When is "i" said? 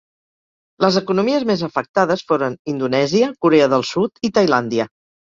4.29-4.33